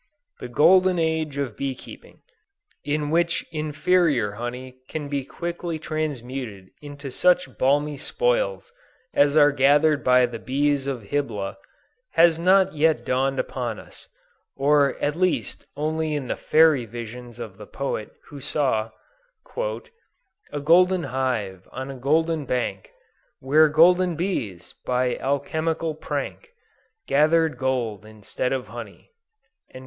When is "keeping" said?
1.75-2.23